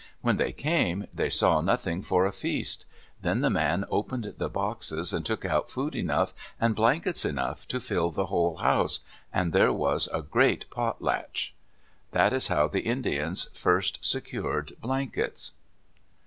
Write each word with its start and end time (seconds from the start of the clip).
When 0.21 0.37
they 0.37 0.51
came, 0.51 1.05
they 1.13 1.29
saw 1.29 1.61
nothing 1.61 2.01
for 2.01 2.25
a 2.25 2.31
feast. 2.31 2.87
Then 3.21 3.41
the 3.41 3.51
man 3.51 3.85
opened 3.91 4.33
the 4.39 4.49
boxes 4.49 5.13
and 5.13 5.23
took 5.23 5.45
out 5.45 5.69
food 5.69 5.95
enough 5.95 6.33
and 6.59 6.75
blankets 6.75 7.23
enough 7.23 7.67
to 7.67 7.79
fill 7.79 8.09
the 8.09 8.25
whole 8.25 8.55
house, 8.55 9.01
and 9.31 9.53
there 9.53 9.71
was 9.71 10.09
a 10.11 10.23
great 10.23 10.67
potlatch. 10.71 11.53
That 12.13 12.33
is 12.33 12.47
how 12.47 12.67
the 12.67 12.81
Indians 12.81 13.43
first 13.53 13.99
secured 14.03 14.73
blankets. 14.81 15.51